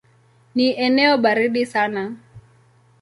Ni 0.55 0.65
eneo 0.85 1.17
baridi 1.17 1.65
sana. 1.65 2.03